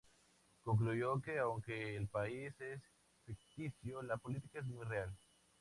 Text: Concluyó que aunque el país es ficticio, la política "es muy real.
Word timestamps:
Concluyó 0.63 1.21
que 1.21 1.37
aunque 1.37 1.95
el 1.95 2.07
país 2.07 2.59
es 2.59 2.81
ficticio, 3.23 4.01
la 4.01 4.17
política 4.17 4.57
"es 4.57 4.65
muy 4.65 4.83
real. 4.83 5.15